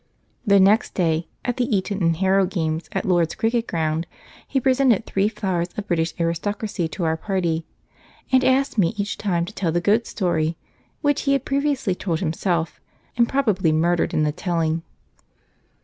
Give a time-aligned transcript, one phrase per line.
[0.47, 4.07] The next day, at the Eton and Harrow games at Lord's cricket ground,
[4.47, 7.67] he presented three flowers of British aristocracy to our party,
[8.31, 10.57] and asked me each time to tell the goat story,
[11.01, 12.81] which he had previously told himself,
[13.15, 14.81] and probably murdered in the telling.